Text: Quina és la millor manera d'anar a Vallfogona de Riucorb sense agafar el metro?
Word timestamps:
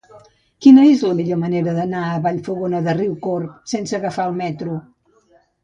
Quina 0.65 0.85
és 0.93 1.03
la 1.07 1.11
millor 1.19 1.39
manera 1.41 1.75
d'anar 1.81 2.01
a 2.07 2.17
Vallfogona 2.25 2.81
de 2.89 2.97
Riucorb 3.01 3.71
sense 3.75 4.01
agafar 4.03 4.29
el 4.33 4.37
metro? 4.43 4.83